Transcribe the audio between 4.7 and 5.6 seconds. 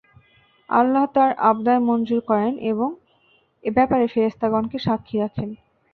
সাক্ষী রাখেন।